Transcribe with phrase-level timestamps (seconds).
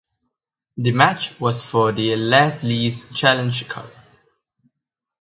[0.77, 3.85] The match was for the Les Lees Challenge Cup.